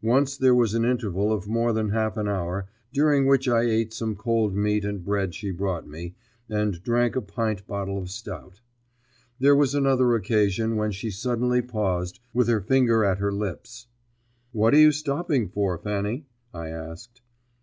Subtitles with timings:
[0.00, 3.92] Once there was an interval of more than half an hour, during which I ate
[3.92, 6.14] some cold meat and bread she brought me,
[6.48, 8.62] and drank a pint bottle of stout.
[9.38, 13.88] There was another occasion when she suddenly paused, with her finger at her lips.
[14.52, 16.24] "What are you stopping for, Fanny?"
[16.54, 17.20] I asked.